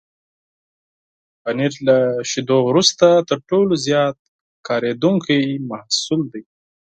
پنېر 1.41 1.73
له 1.87 1.97
شيدو 2.29 2.57
وروسته 2.69 3.07
تر 3.29 3.37
ټولو 3.49 3.73
زیات 3.85 4.17
کارېدونکی 4.67 5.41
محصول 5.69 6.21
دی. 6.33 6.43